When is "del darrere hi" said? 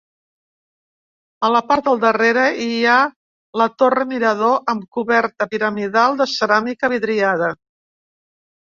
1.89-2.71